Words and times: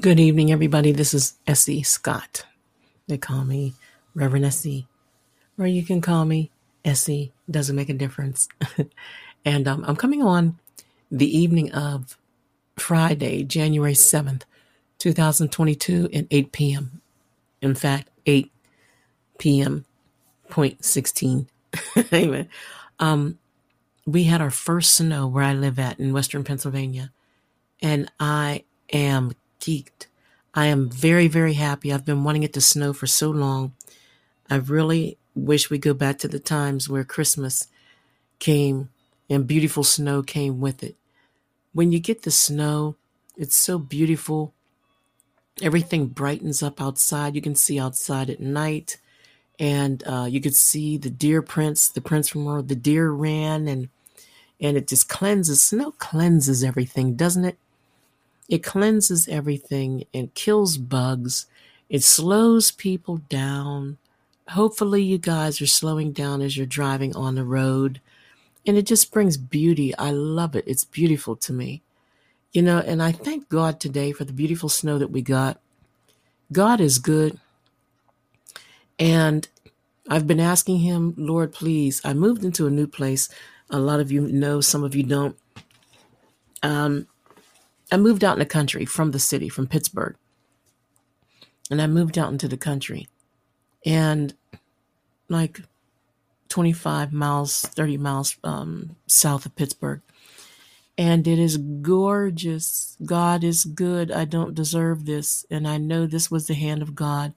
Good 0.00 0.20
evening, 0.20 0.50
everybody. 0.50 0.92
This 0.92 1.12
is 1.12 1.34
Essie 1.46 1.82
Scott. 1.82 2.46
They 3.06 3.18
call 3.18 3.44
me 3.44 3.74
Reverend 4.14 4.46
Essie, 4.46 4.86
or 5.58 5.66
you 5.66 5.84
can 5.84 6.00
call 6.00 6.24
me 6.24 6.50
Essie. 6.86 7.32
Doesn't 7.50 7.76
make 7.76 7.90
a 7.90 7.94
difference. 7.94 8.48
and 9.44 9.68
um, 9.68 9.84
I'm 9.86 9.96
coming 9.96 10.22
on 10.22 10.58
the 11.10 11.36
evening 11.36 11.70
of 11.72 12.16
Friday, 12.76 13.44
January 13.44 13.92
7th, 13.92 14.44
2022 14.98 16.08
at 16.14 16.26
8 16.30 16.52
p.m. 16.52 17.02
In 17.60 17.74
fact, 17.74 18.08
8 18.24 18.50
p.m. 19.38 19.84
point 20.48 20.82
16. 20.82 21.46
Amen. 22.14 22.48
Um, 23.00 23.38
we 24.06 24.24
had 24.24 24.40
our 24.40 24.50
first 24.50 24.92
snow 24.94 25.26
where 25.26 25.44
I 25.44 25.52
live 25.52 25.78
at 25.78 26.00
in 26.00 26.14
Western 26.14 26.42
Pennsylvania, 26.42 27.12
and 27.82 28.10
I 28.18 28.64
am 28.92 29.32
geeked. 29.60 30.06
I 30.54 30.66
am 30.66 30.90
very, 30.90 31.28
very 31.28 31.54
happy. 31.54 31.92
I've 31.92 32.04
been 32.04 32.24
wanting 32.24 32.42
it 32.42 32.52
to 32.54 32.60
snow 32.60 32.92
for 32.92 33.06
so 33.06 33.30
long. 33.30 33.72
I 34.48 34.56
really 34.56 35.16
wish 35.34 35.70
we 35.70 35.78
go 35.78 35.94
back 35.94 36.18
to 36.18 36.28
the 36.28 36.40
times 36.40 36.88
where 36.88 37.04
Christmas 37.04 37.68
came 38.40 38.88
and 39.28 39.46
beautiful 39.46 39.84
snow 39.84 40.22
came 40.22 40.60
with 40.60 40.82
it. 40.82 40.96
When 41.72 41.92
you 41.92 42.00
get 42.00 42.22
the 42.22 42.32
snow, 42.32 42.96
it's 43.36 43.56
so 43.56 43.78
beautiful. 43.78 44.52
Everything 45.62 46.06
brightens 46.06 46.62
up 46.62 46.80
outside. 46.80 47.36
You 47.36 47.42
can 47.42 47.54
see 47.54 47.78
outside 47.78 48.28
at 48.28 48.40
night, 48.40 48.96
and 49.58 50.02
uh, 50.04 50.26
you 50.28 50.40
could 50.40 50.56
see 50.56 50.96
the 50.96 51.10
deer 51.10 51.42
prints, 51.42 51.88
the 51.88 52.00
prints 52.00 52.28
from 52.28 52.44
where 52.44 52.62
the 52.62 52.74
deer 52.74 53.10
ran, 53.10 53.68
and 53.68 53.88
and 54.60 54.76
it 54.76 54.88
just 54.88 55.08
cleanses. 55.08 55.62
Snow 55.62 55.92
cleanses 55.92 56.64
everything, 56.64 57.14
doesn't 57.14 57.44
it? 57.44 57.58
It 58.50 58.64
cleanses 58.64 59.28
everything 59.28 60.04
and 60.12 60.34
kills 60.34 60.76
bugs. 60.76 61.46
It 61.88 62.02
slows 62.02 62.72
people 62.72 63.18
down. 63.28 63.96
Hopefully, 64.48 65.02
you 65.02 65.18
guys 65.18 65.62
are 65.62 65.68
slowing 65.68 66.10
down 66.10 66.42
as 66.42 66.56
you're 66.56 66.66
driving 66.66 67.14
on 67.14 67.36
the 67.36 67.44
road. 67.44 68.00
And 68.66 68.76
it 68.76 68.86
just 68.86 69.12
brings 69.12 69.36
beauty. 69.36 69.96
I 69.96 70.10
love 70.10 70.56
it. 70.56 70.64
It's 70.66 70.84
beautiful 70.84 71.36
to 71.36 71.52
me. 71.52 71.82
You 72.52 72.62
know, 72.62 72.78
and 72.80 73.00
I 73.00 73.12
thank 73.12 73.48
God 73.48 73.78
today 73.78 74.10
for 74.10 74.24
the 74.24 74.32
beautiful 74.32 74.68
snow 74.68 74.98
that 74.98 75.12
we 75.12 75.22
got. 75.22 75.60
God 76.50 76.80
is 76.80 76.98
good. 76.98 77.38
And 78.98 79.46
I've 80.08 80.26
been 80.26 80.40
asking 80.40 80.80
Him, 80.80 81.14
Lord, 81.16 81.52
please. 81.52 82.00
I 82.04 82.14
moved 82.14 82.44
into 82.44 82.66
a 82.66 82.70
new 82.70 82.88
place. 82.88 83.28
A 83.70 83.78
lot 83.78 84.00
of 84.00 84.10
you 84.10 84.22
know, 84.22 84.60
some 84.60 84.82
of 84.82 84.96
you 84.96 85.04
don't. 85.04 85.36
Um, 86.64 87.06
I 87.92 87.96
moved 87.96 88.24
out 88.24 88.34
in 88.34 88.38
the 88.38 88.46
country 88.46 88.84
from 88.84 89.10
the 89.10 89.18
city, 89.18 89.48
from 89.48 89.66
Pittsburgh. 89.66 90.16
And 91.70 91.80
I 91.82 91.86
moved 91.86 92.18
out 92.18 92.32
into 92.32 92.48
the 92.48 92.56
country. 92.56 93.08
And 93.84 94.34
like 95.28 95.60
25 96.48 97.12
miles, 97.12 97.62
30 97.62 97.96
miles 97.96 98.36
um, 98.44 98.96
south 99.06 99.46
of 99.46 99.56
Pittsburgh. 99.56 100.02
And 100.98 101.26
it 101.26 101.38
is 101.38 101.56
gorgeous. 101.56 102.96
God 103.04 103.42
is 103.42 103.64
good. 103.64 104.12
I 104.12 104.24
don't 104.26 104.54
deserve 104.54 105.06
this. 105.06 105.46
And 105.50 105.66
I 105.66 105.78
know 105.78 106.06
this 106.06 106.30
was 106.30 106.46
the 106.46 106.54
hand 106.54 106.82
of 106.82 106.94
God. 106.94 107.32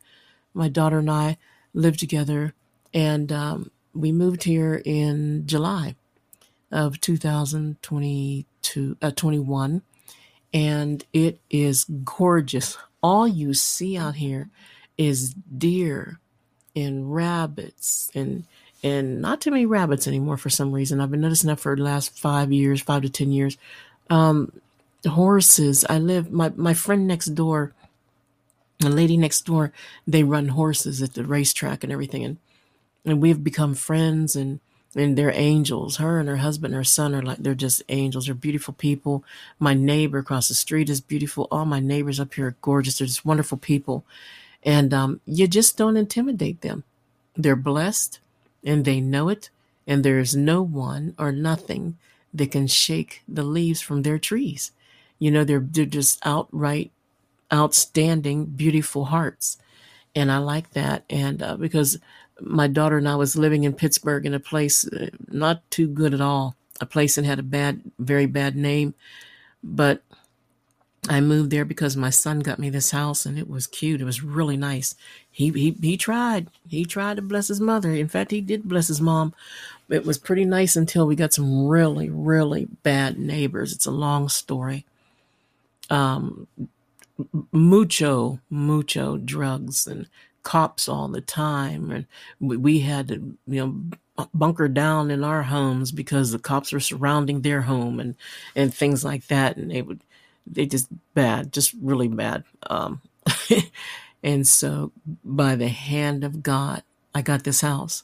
My 0.54 0.68
daughter 0.68 1.00
and 1.00 1.10
I 1.10 1.38
lived 1.74 2.00
together. 2.00 2.54
And 2.94 3.32
um, 3.32 3.72
we 3.94 4.12
moved 4.12 4.44
here 4.44 4.82
in 4.84 5.48
July 5.48 5.96
of 6.72 7.00
2022, 7.00 8.98
uh, 9.02 9.12
21 9.12 9.82
and 10.54 11.04
it 11.14 11.40
is 11.50 11.86
gorgeous. 12.04 12.78
All 13.02 13.28
you 13.28 13.54
see 13.54 13.98
out 13.98 14.16
here 14.16 14.50
is 14.98 15.34
deer 15.34 16.20
and 16.76 17.14
rabbits 17.14 18.12
and 18.16 18.46
and 18.84 19.22
not 19.22 19.40
too 19.40 19.52
many 19.52 19.66
rabbits 19.66 20.08
anymore 20.08 20.36
for 20.36 20.50
some 20.50 20.74
reason. 20.74 21.00
I've 21.00 21.12
been 21.12 21.22
noticing 21.22 21.48
that 21.48 21.60
for 21.60 21.76
the 21.76 21.84
last 21.84 22.20
five 22.20 22.52
years, 22.52 22.82
five 22.82 23.02
to 23.04 23.10
ten 23.10 23.32
years. 23.32 23.58
Um, 24.10 24.52
horses. 25.08 25.86
I 25.90 26.00
live 26.00 26.32
my 26.32 26.52
my 26.56 26.74
friend 26.74 27.08
next 27.08 27.28
door, 27.28 27.74
a 28.84 28.90
lady 28.90 29.18
next 29.18 29.42
door. 29.46 29.72
They 30.08 30.24
run 30.24 30.50
horses 30.50 31.02
at 31.02 31.14
the 31.14 31.24
racetrack 31.24 31.84
and 31.84 31.92
everything, 31.92 32.24
and 32.24 32.38
and 33.06 33.22
we've 33.22 33.44
become 33.44 33.74
friends 33.74 34.36
and 34.36 34.60
and 34.96 35.18
they're 35.18 35.32
angels. 35.34 35.98
Her 35.98 36.20
and 36.20 36.30
her 36.30 36.38
husband, 36.38 36.74
and 36.74 36.80
her 36.80 36.84
son 36.84 37.16
are 37.16 37.22
like 37.22 37.40
they're 37.40 37.56
just 37.56 37.84
angels. 37.90 38.26
They're 38.26 38.36
beautiful 38.36 38.74
people. 38.74 39.24
My 39.60 39.74
neighbor 39.74 40.20
across 40.20 40.48
the 40.48 40.54
street 40.54 40.90
is 40.90 41.02
beautiful. 41.02 41.48
All 41.52 41.66
my 41.66 41.80
neighbors 41.80 42.20
up 42.20 42.34
here 42.34 42.48
are 42.48 42.56
gorgeous. 42.62 42.98
They're 42.98 43.08
just 43.08 43.26
wonderful 43.26 43.58
people, 43.58 44.06
and 44.64 44.94
um, 44.94 45.22
you 45.26 45.48
just 45.48 45.78
don't 45.78 45.98
intimidate 45.98 46.62
them. 46.62 46.84
They're 47.36 47.56
blessed, 47.56 48.20
and 48.64 48.86
they 48.86 49.02
know 49.02 49.30
it. 49.30 49.50
And 49.86 50.04
there's 50.04 50.36
no 50.36 50.62
one 50.62 51.14
or 51.20 51.32
nothing 51.34 51.98
that 52.34 52.52
can 52.52 52.68
shake 52.68 53.22
the 53.28 53.44
leaves 53.44 53.82
from 53.82 54.04
their 54.04 54.18
trees. 54.18 54.72
You 55.20 55.32
know, 55.32 55.44
they're 55.44 55.60
they're 55.60 55.86
just 55.86 56.20
outright 56.26 56.92
outstanding, 57.52 58.46
beautiful 58.46 59.06
hearts, 59.06 59.58
and 60.16 60.32
I 60.32 60.38
like 60.38 60.72
that. 60.72 61.04
And 61.10 61.42
uh, 61.42 61.58
because 61.58 62.00
my 62.46 62.68
daughter 62.68 62.98
and 62.98 63.08
I 63.08 63.16
was 63.16 63.36
living 63.36 63.64
in 63.64 63.74
Pittsburgh 63.74 64.26
in 64.26 64.34
a 64.34 64.40
place 64.40 64.88
uh, 64.88 65.10
not 65.30 65.70
too 65.72 65.88
good 65.88 66.14
at 66.14 66.22
all, 66.22 66.56
a 66.82 66.86
place 66.86 67.16
that 67.16 67.26
had 67.26 67.40
a 67.40 67.44
bad, 67.44 67.82
very 68.00 68.26
bad 68.26 68.56
name. 68.56 68.94
But 69.64 70.02
I 71.10 71.20
moved 71.20 71.52
there 71.52 71.66
because 71.66 71.98
my 71.98 72.10
son 72.10 72.40
got 72.40 72.60
me 72.60 72.70
this 72.70 72.92
house 72.92 73.26
and 73.26 73.38
it 73.38 73.50
was 73.50 73.68
cute. 73.68 74.02
It 74.02 74.06
was 74.06 74.24
really 74.24 74.56
nice. 74.56 74.96
He 75.30 75.50
he 75.50 75.72
he 75.82 75.98
tried. 75.98 76.48
He 76.68 76.86
tried 76.86 77.18
to 77.18 77.22
bless 77.22 77.50
his 77.50 77.60
mother. 77.60 77.92
In 77.92 78.08
fact, 78.08 78.32
he 78.32 78.42
did 78.42 78.64
bless 78.64 78.88
his 78.88 79.02
mom. 79.02 79.34
It 79.90 80.06
was 80.06 80.18
pretty 80.18 80.46
nice 80.46 80.76
until 80.76 81.06
we 81.06 81.16
got 81.16 81.34
some 81.34 81.68
really 81.68 82.10
really 82.10 82.68
bad 82.84 83.20
neighbors. 83.20 83.74
It's 83.74 83.86
a 83.86 83.92
long 83.92 84.30
story. 84.30 84.86
Um 85.90 86.48
mucho 87.52 88.40
mucho 88.50 89.18
drugs 89.18 89.86
and 89.86 90.08
cops 90.44 90.88
all 90.88 91.08
the 91.08 91.22
time, 91.22 91.92
and 91.92 92.06
we 92.40 92.80
had 92.80 93.08
to, 93.10 93.38
you 93.48 93.66
know, 94.18 94.28
bunker 94.34 94.68
down 94.68 95.12
in 95.12 95.24
our 95.24 95.44
homes 95.44 95.92
because 95.92 96.32
the 96.32 96.40
cops 96.40 96.72
were 96.72 96.80
surrounding 96.80 97.42
their 97.42 97.62
home 97.62 98.00
and 98.00 98.16
and 98.56 98.74
things 98.74 99.04
like 99.04 99.28
that, 99.28 99.58
and 99.58 99.72
they 99.72 99.82
would 99.82 100.02
they 100.46 100.66
just 100.66 100.88
bad, 101.14 101.54
just 101.54 101.74
really 101.82 102.08
bad. 102.08 102.44
Um, 102.64 103.02
and 104.24 104.48
so, 104.48 104.92
by 105.24 105.56
the 105.56 105.70
hand 105.70 106.24
of 106.24 106.44
God, 106.44 106.84
I 107.16 107.22
got 107.22 107.44
this 107.44 107.62
house. 107.62 108.04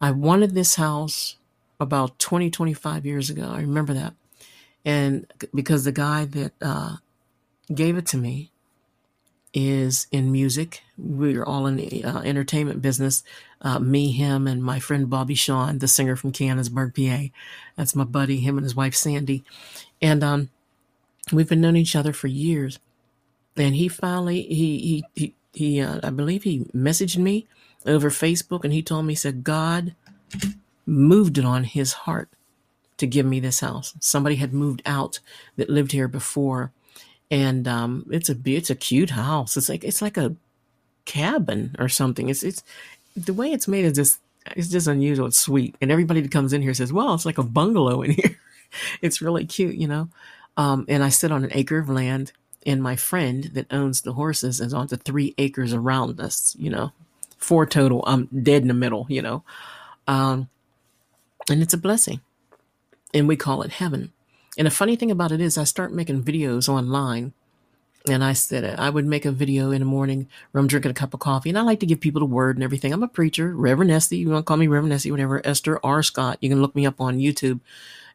I 0.00 0.10
wanted 0.12 0.54
this 0.54 0.76
house 0.76 1.36
about 1.78 2.18
20, 2.18 2.50
25 2.50 3.06
years 3.06 3.30
ago. 3.30 3.50
I 3.52 3.60
remember 3.60 3.94
that. 3.94 4.14
And 4.84 5.30
because 5.54 5.84
the 5.84 5.92
guy 5.92 6.24
that 6.26 6.52
uh, 6.62 6.96
gave 7.74 7.96
it 7.96 8.06
to 8.06 8.16
me 8.16 8.50
is 9.52 10.06
in 10.12 10.30
music. 10.30 10.82
We're 10.96 11.44
all 11.44 11.66
in 11.66 11.76
the 11.76 12.04
uh, 12.04 12.20
entertainment 12.20 12.82
business. 12.82 13.24
Uh, 13.62 13.78
me, 13.78 14.12
him, 14.12 14.46
and 14.46 14.62
my 14.62 14.78
friend 14.80 15.10
Bobby 15.10 15.34
Sean, 15.34 15.78
the 15.78 15.88
singer 15.88 16.16
from 16.16 16.32
Canonsburg, 16.32 16.94
PA. 16.94 17.32
That's 17.76 17.94
my 17.94 18.04
buddy, 18.04 18.40
him 18.40 18.56
and 18.56 18.64
his 18.64 18.76
wife 18.76 18.94
Sandy. 18.94 19.44
And 20.00 20.22
um, 20.24 20.50
we've 21.32 21.48
been 21.48 21.60
known 21.60 21.76
each 21.76 21.96
other 21.96 22.12
for 22.12 22.28
years. 22.28 22.78
And 23.56 23.74
he 23.74 23.88
finally, 23.88 24.42
he, 24.42 24.78
he, 24.78 25.04
he, 25.14 25.34
he 25.52 25.80
uh, 25.80 26.00
I 26.02 26.10
believe 26.10 26.44
he 26.44 26.60
messaged 26.74 27.18
me 27.18 27.46
over 27.84 28.10
Facebook 28.10 28.64
and 28.64 28.72
he 28.72 28.82
told 28.82 29.06
me, 29.06 29.12
he 29.12 29.16
said, 29.16 29.44
God 29.44 29.94
moved 30.86 31.38
it 31.38 31.44
on 31.44 31.64
his 31.64 31.92
heart 31.92 32.28
to 32.96 33.06
give 33.06 33.26
me 33.26 33.40
this 33.40 33.60
house. 33.60 33.94
Somebody 34.00 34.36
had 34.36 34.52
moved 34.52 34.82
out 34.86 35.20
that 35.56 35.70
lived 35.70 35.92
here 35.92 36.08
before 36.08 36.70
and 37.30 37.68
um, 37.68 38.06
it's 38.10 38.28
a 38.28 38.36
it's 38.44 38.70
a 38.70 38.74
cute 38.74 39.10
house. 39.10 39.56
It's 39.56 39.68
like 39.68 39.84
it's 39.84 40.02
like 40.02 40.16
a 40.16 40.34
cabin 41.04 41.76
or 41.78 41.88
something. 41.88 42.28
It's 42.28 42.42
it's 42.42 42.62
the 43.16 43.34
way 43.34 43.52
it's 43.52 43.68
made 43.68 43.84
is 43.84 43.94
just 43.94 44.20
it's 44.56 44.68
just 44.68 44.86
unusual. 44.86 45.26
It's 45.26 45.38
sweet, 45.38 45.76
and 45.80 45.90
everybody 45.90 46.20
that 46.20 46.32
comes 46.32 46.52
in 46.52 46.62
here 46.62 46.74
says, 46.74 46.92
"Well, 46.92 47.14
it's 47.14 47.26
like 47.26 47.38
a 47.38 47.42
bungalow 47.42 48.02
in 48.02 48.10
here." 48.12 48.38
it's 49.02 49.20
really 49.20 49.44
cute, 49.46 49.76
you 49.76 49.88
know. 49.88 50.08
Um, 50.56 50.84
and 50.88 51.02
I 51.02 51.08
sit 51.08 51.32
on 51.32 51.44
an 51.44 51.50
acre 51.52 51.78
of 51.78 51.88
land, 51.88 52.32
and 52.66 52.82
my 52.82 52.96
friend 52.96 53.44
that 53.54 53.72
owns 53.72 54.02
the 54.02 54.14
horses 54.14 54.60
is 54.60 54.74
on 54.74 54.88
the 54.88 54.96
three 54.96 55.34
acres 55.38 55.72
around 55.72 56.20
us. 56.20 56.56
You 56.58 56.70
know, 56.70 56.92
four 57.38 57.66
total. 57.66 58.02
I'm 58.06 58.26
dead 58.42 58.62
in 58.62 58.68
the 58.68 58.74
middle. 58.74 59.06
You 59.08 59.22
know, 59.22 59.44
um, 60.08 60.48
and 61.48 61.62
it's 61.62 61.74
a 61.74 61.78
blessing, 61.78 62.20
and 63.14 63.28
we 63.28 63.36
call 63.36 63.62
it 63.62 63.70
heaven. 63.70 64.12
And 64.60 64.66
the 64.66 64.70
funny 64.70 64.94
thing 64.94 65.10
about 65.10 65.32
it 65.32 65.40
is, 65.40 65.56
I 65.56 65.64
start 65.64 65.90
making 65.90 66.22
videos 66.22 66.68
online. 66.68 67.32
And 68.06 68.22
I 68.22 68.34
said 68.34 68.78
I 68.78 68.90
would 68.90 69.06
make 69.06 69.24
a 69.24 69.32
video 69.32 69.70
in 69.70 69.80
the 69.80 69.86
morning 69.86 70.28
where 70.50 70.60
I'm 70.60 70.66
drinking 70.66 70.90
a 70.90 70.94
cup 70.94 71.14
of 71.14 71.20
coffee. 71.20 71.48
And 71.48 71.58
I 71.58 71.62
like 71.62 71.80
to 71.80 71.86
give 71.86 71.98
people 71.98 72.20
the 72.20 72.26
word 72.26 72.58
and 72.58 72.62
everything. 72.62 72.92
I'm 72.92 73.02
a 73.02 73.08
preacher, 73.08 73.56
Reverend 73.56 73.90
Essie. 73.90 74.18
You 74.18 74.28
want 74.28 74.44
to 74.44 74.46
call 74.46 74.58
me 74.58 74.66
Reverend 74.66 74.92
Essie, 74.92 75.10
whatever. 75.10 75.40
Esther 75.46 75.80
R. 75.82 76.02
Scott. 76.02 76.36
You 76.42 76.50
can 76.50 76.60
look 76.60 76.76
me 76.76 76.84
up 76.84 77.00
on 77.00 77.16
YouTube. 77.16 77.60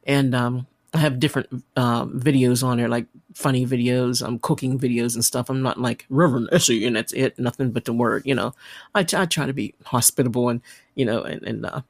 And 0.05 0.35
um, 0.35 0.67
I 0.93 0.99
have 0.99 1.19
different 1.19 1.63
uh, 1.75 2.05
videos 2.05 2.63
on 2.63 2.77
there, 2.77 2.89
like 2.89 3.07
funny 3.33 3.65
videos, 3.65 4.23
um, 4.23 4.37
cooking 4.37 4.77
videos 4.77 5.15
and 5.15 5.25
stuff. 5.25 5.49
I'm 5.49 5.63
not 5.63 5.81
like 5.81 6.05
Reverend 6.11 6.49
Essie 6.51 6.85
and 6.85 6.95
that's 6.95 7.13
it, 7.13 7.39
nothing 7.39 7.71
but 7.71 7.85
the 7.85 7.93
word. 7.93 8.21
You 8.23 8.35
know, 8.35 8.53
I, 8.93 8.99
I 8.99 9.25
try 9.25 9.47
to 9.47 9.53
be 9.53 9.73
hospitable 9.83 10.49
and 10.49 10.61
you 10.93 11.05
know 11.05 11.23
and 11.23 11.41
and, 11.41 11.65
uh, 11.65 11.81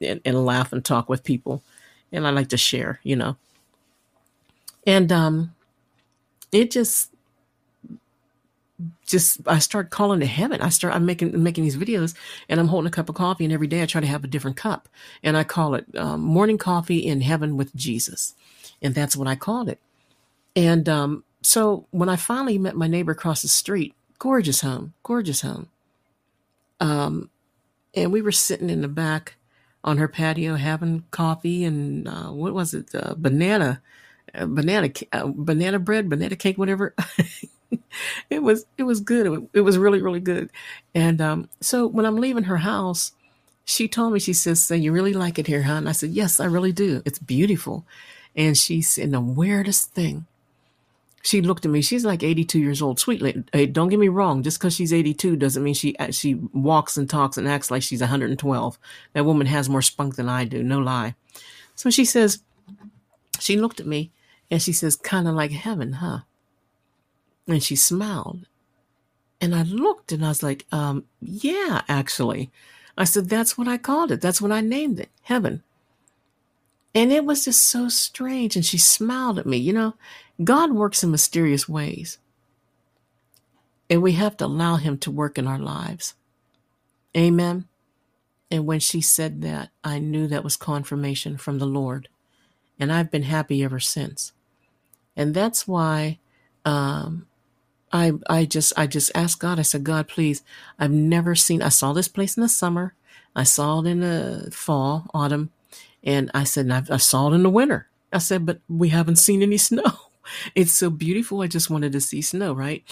and 0.00 0.22
and 0.24 0.46
laugh 0.46 0.72
and 0.72 0.82
talk 0.82 1.10
with 1.10 1.22
people, 1.22 1.62
and 2.12 2.26
I 2.26 2.30
like 2.30 2.48
to 2.48 2.56
share. 2.56 3.00
You 3.02 3.16
know, 3.16 3.36
and 4.86 5.10
um, 5.12 5.54
it 6.52 6.70
just 6.70 7.10
just 9.06 9.40
I 9.46 9.58
start 9.58 9.90
calling 9.90 10.20
to 10.20 10.26
heaven. 10.26 10.60
I 10.60 10.68
start 10.68 10.94
I'm 10.94 11.06
making 11.06 11.42
making 11.42 11.64
these 11.64 11.76
videos 11.76 12.14
and 12.48 12.58
I'm 12.58 12.68
holding 12.68 12.88
a 12.88 12.90
cup 12.90 13.08
of 13.08 13.14
coffee 13.14 13.44
and 13.44 13.52
every 13.52 13.66
day 13.66 13.82
I 13.82 13.86
try 13.86 14.00
to 14.00 14.06
have 14.06 14.24
a 14.24 14.28
different 14.28 14.56
cup 14.56 14.88
and 15.22 15.36
I 15.36 15.44
call 15.44 15.74
it 15.74 15.86
um, 15.96 16.20
morning 16.20 16.58
coffee 16.58 16.98
in 17.06 17.20
heaven 17.20 17.56
with 17.56 17.74
Jesus, 17.74 18.34
and 18.82 18.94
that's 18.94 19.16
what 19.16 19.28
I 19.28 19.36
called 19.36 19.68
it. 19.68 19.78
And 20.56 20.88
um, 20.88 21.24
so 21.42 21.86
when 21.90 22.08
I 22.08 22.16
finally 22.16 22.58
met 22.58 22.76
my 22.76 22.86
neighbor 22.86 23.12
across 23.12 23.42
the 23.42 23.48
street, 23.48 23.94
gorgeous 24.18 24.60
home, 24.60 24.94
gorgeous 25.02 25.42
home, 25.42 25.68
um, 26.80 27.30
and 27.94 28.12
we 28.12 28.22
were 28.22 28.32
sitting 28.32 28.70
in 28.70 28.82
the 28.82 28.88
back 28.88 29.36
on 29.82 29.98
her 29.98 30.08
patio 30.08 30.54
having 30.54 31.04
coffee 31.10 31.64
and 31.64 32.08
uh, 32.08 32.30
what 32.30 32.54
was 32.54 32.72
it, 32.74 32.88
uh, 32.94 33.14
banana, 33.16 33.82
uh, 34.34 34.46
banana, 34.46 34.90
uh, 35.12 35.26
banana 35.26 35.78
bread, 35.78 36.08
banana 36.08 36.36
cake, 36.36 36.58
whatever. 36.58 36.94
it 38.30 38.42
was 38.42 38.66
it 38.76 38.84
was 38.84 39.00
good. 39.00 39.48
It 39.52 39.60
was, 39.60 39.78
really 39.78 40.02
really 40.02 40.20
good. 40.20 40.50
And 40.94 41.20
um, 41.20 41.48
so 41.60 41.86
when 41.86 42.06
I'm 42.06 42.16
leaving 42.16 42.44
her 42.44 42.58
house, 42.58 43.12
she 43.64 43.88
told 43.88 44.12
me 44.12 44.20
she 44.20 44.32
says, 44.32 44.62
"So 44.62 44.74
you 44.74 44.92
really 44.92 45.12
like 45.12 45.38
it 45.38 45.46
here, 45.46 45.62
huh?" 45.62 45.74
And 45.74 45.88
I 45.88 45.92
said, 45.92 46.10
"Yes, 46.10 46.40
I 46.40 46.46
really 46.46 46.72
do. 46.72 47.02
It's 47.04 47.18
beautiful." 47.18 47.84
And 48.36 48.56
she 48.56 48.82
said, 48.82 49.10
"The 49.10 49.20
weirdest 49.20 49.92
thing." 49.92 50.26
She 51.22 51.40
looked 51.40 51.64
at 51.64 51.70
me. 51.70 51.80
She's 51.80 52.04
like 52.04 52.22
82 52.22 52.58
years 52.58 52.82
old. 52.82 53.00
Sweet 53.00 53.22
lady. 53.22 53.44
Hey, 53.50 53.64
don't 53.64 53.88
get 53.88 53.98
me 53.98 54.08
wrong. 54.08 54.42
Just 54.42 54.58
because 54.58 54.74
she's 54.74 54.92
82 54.92 55.36
doesn't 55.36 55.62
mean 55.62 55.72
she 55.72 55.96
she 56.10 56.34
walks 56.34 56.98
and 56.98 57.08
talks 57.08 57.38
and 57.38 57.48
acts 57.48 57.70
like 57.70 57.82
she's 57.82 58.00
112. 58.00 58.78
That 59.14 59.24
woman 59.24 59.46
has 59.46 59.70
more 59.70 59.80
spunk 59.80 60.16
than 60.16 60.28
I 60.28 60.44
do. 60.44 60.62
No 60.62 60.80
lie. 60.80 61.14
So 61.76 61.88
she 61.88 62.04
says, 62.04 62.42
she 63.40 63.56
looked 63.56 63.80
at 63.80 63.86
me 63.86 64.10
and 64.54 64.62
she 64.62 64.72
says, 64.72 64.94
kind 64.94 65.26
of 65.26 65.34
like 65.34 65.50
heaven, 65.50 65.94
huh? 65.94 66.20
And 67.48 67.60
she 67.60 67.74
smiled. 67.74 68.46
And 69.40 69.52
I 69.52 69.64
looked 69.64 70.12
and 70.12 70.24
I 70.24 70.28
was 70.28 70.44
like, 70.44 70.64
um, 70.70 71.06
yeah, 71.20 71.82
actually. 71.88 72.52
I 72.96 73.02
said, 73.02 73.28
that's 73.28 73.58
what 73.58 73.66
I 73.66 73.78
called 73.78 74.12
it. 74.12 74.20
That's 74.20 74.40
what 74.40 74.52
I 74.52 74.60
named 74.60 75.00
it, 75.00 75.10
heaven. 75.22 75.64
And 76.94 77.10
it 77.10 77.24
was 77.24 77.46
just 77.46 77.64
so 77.64 77.88
strange. 77.88 78.54
And 78.54 78.64
she 78.64 78.78
smiled 78.78 79.40
at 79.40 79.46
me. 79.46 79.56
You 79.56 79.72
know, 79.72 79.94
God 80.44 80.70
works 80.70 81.02
in 81.02 81.10
mysterious 81.10 81.68
ways. 81.68 82.18
And 83.90 84.02
we 84.02 84.12
have 84.12 84.36
to 84.36 84.44
allow 84.44 84.76
Him 84.76 84.98
to 84.98 85.10
work 85.10 85.36
in 85.36 85.48
our 85.48 85.58
lives. 85.58 86.14
Amen. 87.16 87.66
And 88.52 88.66
when 88.66 88.78
she 88.78 89.00
said 89.00 89.42
that, 89.42 89.70
I 89.82 89.98
knew 89.98 90.28
that 90.28 90.44
was 90.44 90.56
confirmation 90.56 91.38
from 91.38 91.58
the 91.58 91.66
Lord. 91.66 92.08
And 92.78 92.92
I've 92.92 93.10
been 93.10 93.24
happy 93.24 93.64
ever 93.64 93.80
since. 93.80 94.30
And 95.16 95.34
that's 95.34 95.66
why 95.68 96.18
um, 96.64 97.26
I 97.92 98.12
I 98.28 98.44
just 98.44 98.72
I 98.76 98.86
just 98.86 99.10
asked 99.14 99.38
God. 99.40 99.58
I 99.58 99.62
said, 99.62 99.84
God, 99.84 100.08
please. 100.08 100.42
I've 100.78 100.90
never 100.90 101.34
seen. 101.34 101.62
I 101.62 101.68
saw 101.68 101.92
this 101.92 102.08
place 102.08 102.36
in 102.36 102.42
the 102.42 102.48
summer. 102.48 102.94
I 103.36 103.44
saw 103.44 103.80
it 103.80 103.86
in 103.86 104.00
the 104.00 104.50
fall, 104.52 105.10
autumn, 105.12 105.50
and 106.02 106.30
I 106.34 106.44
said, 106.44 106.70
I, 106.70 106.82
I 106.90 106.98
saw 106.98 107.30
it 107.30 107.34
in 107.34 107.42
the 107.42 107.50
winter. 107.50 107.88
I 108.12 108.18
said, 108.18 108.46
but 108.46 108.60
we 108.68 108.90
haven't 108.90 109.16
seen 109.16 109.42
any 109.42 109.56
snow. 109.70 109.92
It's 110.54 110.72
so 110.72 110.88
beautiful. 110.90 111.42
I 111.42 111.48
just 111.48 111.68
wanted 111.70 111.92
to 111.92 112.00
see 112.00 112.22
snow, 112.22 112.52
right? 112.54 112.82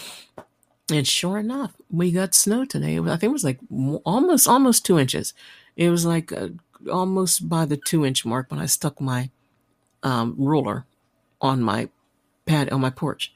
And 0.91 1.07
sure 1.07 1.39
enough, 1.39 1.73
we 1.89 2.11
got 2.11 2.35
snow 2.35 2.65
today. 2.65 2.99
I 2.99 3.03
think 3.17 3.23
it 3.23 3.27
was 3.29 3.43
like 3.43 3.59
almost 4.03 4.47
almost 4.47 4.85
two 4.85 4.99
inches. 4.99 5.33
It 5.75 5.89
was 5.89 6.05
like 6.05 6.31
uh, 6.31 6.49
almost 6.91 7.49
by 7.49 7.65
the 7.65 7.77
two 7.77 8.05
inch 8.05 8.25
mark 8.25 8.51
when 8.51 8.59
I 8.59 8.67
stuck 8.67 9.01
my 9.01 9.31
um, 10.03 10.35
ruler 10.37 10.85
on 11.41 11.61
my 11.61 11.89
pad 12.45 12.69
on 12.69 12.81
my 12.81 12.89
porch 12.89 13.33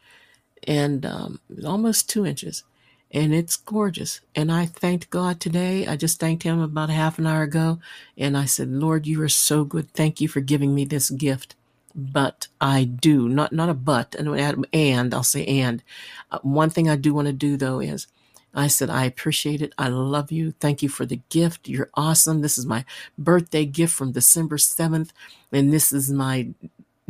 and 0.67 1.05
um, 1.05 1.39
almost 1.65 2.09
two 2.09 2.25
inches. 2.25 2.63
And 3.11 3.33
it's 3.33 3.55
gorgeous. 3.55 4.19
And 4.35 4.51
I 4.51 4.65
thanked 4.65 5.09
God 5.09 5.39
today. 5.39 5.87
I 5.87 5.95
just 5.95 6.19
thanked 6.19 6.43
Him 6.43 6.59
about 6.59 6.89
half 6.89 7.17
an 7.17 7.25
hour 7.25 7.43
ago. 7.43 7.79
And 8.17 8.37
I 8.37 8.45
said, 8.45 8.69
Lord, 8.69 9.07
you 9.07 9.21
are 9.21 9.29
so 9.29 9.63
good. 9.63 9.91
Thank 9.93 10.19
you 10.19 10.27
for 10.27 10.41
giving 10.41 10.75
me 10.75 10.83
this 10.83 11.09
gift. 11.09 11.55
But 11.95 12.47
I 12.59 12.83
do, 12.83 13.29
not, 13.29 13.53
not 13.53 13.69
a 13.69 13.73
but, 13.73 14.13
and 14.15 14.67
and 14.71 15.13
I'll 15.13 15.23
say 15.23 15.45
and. 15.45 15.81
Uh, 16.29 16.39
one 16.43 16.69
thing 16.69 16.87
I 16.89 16.95
do 16.95 17.13
want 17.13 17.27
to 17.27 17.33
do 17.33 17.57
though 17.57 17.79
is 17.79 18.05
I 18.53 18.67
said, 18.67 18.89
I 18.89 19.05
appreciate 19.05 19.61
it. 19.61 19.73
I 19.77 19.87
love 19.87 20.31
you. 20.31 20.51
Thank 20.51 20.83
you 20.83 20.89
for 20.89 21.05
the 21.05 21.21
gift. 21.29 21.69
You're 21.69 21.89
awesome. 21.93 22.41
This 22.41 22.57
is 22.57 22.65
my 22.65 22.85
birthday 23.17 23.65
gift 23.65 23.93
from 23.93 24.11
December 24.11 24.57
7th. 24.57 25.09
And 25.51 25.71
this 25.71 25.93
is 25.93 26.11
my 26.11 26.49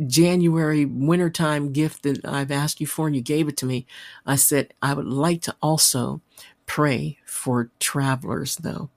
January 0.06 0.84
wintertime 0.84 1.72
gift 1.72 2.02
that 2.04 2.24
I've 2.24 2.50
asked 2.50 2.80
you 2.80 2.86
for 2.86 3.06
and 3.06 3.16
you 3.16 3.22
gave 3.22 3.48
it 3.48 3.56
to 3.58 3.66
me, 3.66 3.86
I 4.26 4.36
said, 4.36 4.74
I 4.80 4.94
would 4.94 5.06
like 5.06 5.42
to 5.42 5.56
also 5.60 6.20
pray 6.66 7.18
for 7.24 7.70
travelers, 7.80 8.56
though. 8.56 8.90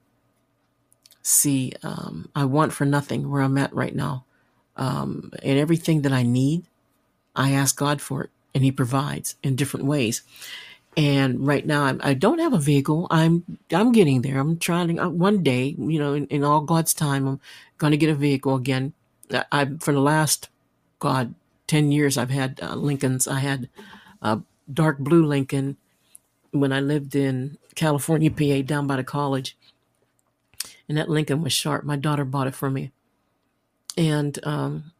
See, 1.22 1.72
um, 1.82 2.28
I 2.34 2.44
want 2.44 2.72
for 2.72 2.84
nothing 2.84 3.30
where 3.30 3.42
I'm 3.42 3.58
at 3.58 3.74
right 3.74 3.94
now. 3.94 4.24
Um, 4.76 5.32
and 5.42 5.58
everything 5.58 6.02
that 6.02 6.12
I 6.12 6.22
need, 6.22 6.64
I 7.36 7.52
ask 7.52 7.76
God 7.76 8.00
for 8.00 8.24
it, 8.24 8.30
and 8.54 8.64
He 8.64 8.72
provides 8.72 9.36
in 9.42 9.56
different 9.56 9.86
ways. 9.86 10.22
And 10.96 11.46
right 11.46 11.64
now, 11.64 11.84
I'm, 11.84 12.00
I 12.04 12.14
do 12.14 12.30
not 12.30 12.40
have 12.40 12.52
a 12.52 12.58
vehicle. 12.58 13.06
I'm 13.10 13.58
I'm 13.72 13.92
getting 13.92 14.22
there. 14.22 14.38
I'm 14.38 14.58
trying 14.58 14.96
to. 14.96 15.04
Uh, 15.04 15.08
one 15.08 15.42
day, 15.42 15.74
you 15.78 15.98
know, 15.98 16.14
in, 16.14 16.26
in 16.26 16.44
all 16.44 16.60
God's 16.60 16.92
time, 16.92 17.26
I'm 17.26 17.40
going 17.78 17.92
to 17.92 17.96
get 17.96 18.10
a 18.10 18.14
vehicle 18.14 18.54
again. 18.54 18.92
I 19.50 19.70
for 19.80 19.92
the 19.92 20.00
last 20.00 20.48
God, 21.02 21.34
10 21.66 21.90
years 21.90 22.16
I've 22.16 22.30
had 22.30 22.60
uh, 22.62 22.76
Lincolns. 22.76 23.26
I 23.26 23.40
had 23.40 23.68
a 24.22 24.38
dark 24.72 24.98
blue 25.00 25.26
Lincoln 25.26 25.76
when 26.52 26.72
I 26.72 26.78
lived 26.78 27.16
in 27.16 27.58
California, 27.74 28.30
PA, 28.30 28.62
down 28.64 28.86
by 28.86 28.94
the 28.94 29.02
college. 29.02 29.56
And 30.88 30.96
that 30.96 31.08
Lincoln 31.08 31.42
was 31.42 31.52
sharp. 31.52 31.82
My 31.84 31.96
daughter 31.96 32.24
bought 32.24 32.46
it 32.46 32.54
for 32.54 32.70
me. 32.70 32.92
And 33.96 34.38
um, 34.46 34.92